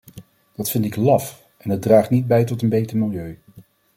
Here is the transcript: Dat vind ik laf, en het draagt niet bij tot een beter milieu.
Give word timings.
Dat 0.55 0.69
vind 0.69 0.85
ik 0.85 0.95
laf, 0.95 1.47
en 1.57 1.69
het 1.69 1.81
draagt 1.81 2.09
niet 2.09 2.27
bij 2.27 2.43
tot 2.43 2.61
een 2.61 2.69
beter 2.69 2.97
milieu. 2.97 3.39